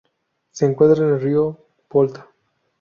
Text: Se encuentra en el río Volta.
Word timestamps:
Se 0.49 0.65
encuentra 0.65 1.05
en 1.05 1.13
el 1.13 1.21
río 1.21 1.59
Volta. 1.87 2.27